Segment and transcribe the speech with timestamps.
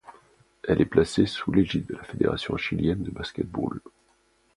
[0.67, 3.81] Elle est placée sous l'égide de la Fédération chilienne de basket-ball.